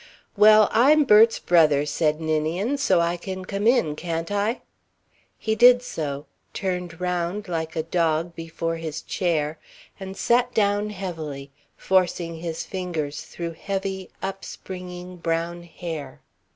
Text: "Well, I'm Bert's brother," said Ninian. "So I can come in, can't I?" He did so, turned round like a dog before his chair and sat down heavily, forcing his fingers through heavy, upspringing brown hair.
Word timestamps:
"Well, 0.35 0.67
I'm 0.71 1.03
Bert's 1.03 1.37
brother," 1.37 1.85
said 1.85 2.19
Ninian. 2.19 2.79
"So 2.79 2.99
I 2.99 3.17
can 3.17 3.45
come 3.45 3.67
in, 3.67 3.95
can't 3.95 4.31
I?" 4.31 4.61
He 5.37 5.53
did 5.53 5.83
so, 5.83 6.25
turned 6.55 6.99
round 6.99 7.47
like 7.47 7.75
a 7.75 7.83
dog 7.83 8.33
before 8.35 8.77
his 8.77 9.03
chair 9.03 9.59
and 9.99 10.17
sat 10.17 10.55
down 10.55 10.89
heavily, 10.89 11.51
forcing 11.77 12.37
his 12.37 12.65
fingers 12.65 13.21
through 13.21 13.51
heavy, 13.53 14.09
upspringing 14.23 15.17
brown 15.17 15.61
hair. 15.61 16.21